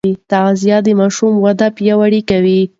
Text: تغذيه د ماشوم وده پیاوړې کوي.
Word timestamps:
تغذيه 0.31 0.77
د 0.85 0.89
ماشوم 0.99 1.33
وده 1.45 1.67
پیاوړې 1.77 2.21
کوي. 2.29 2.61